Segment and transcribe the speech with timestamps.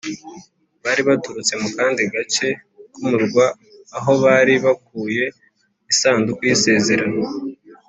[0.83, 2.47] bari baturutse mu kandi gace
[2.91, 3.45] k’umurwa,
[3.97, 5.25] aho bari bakuye
[5.91, 7.19] isanduku y’isezerano.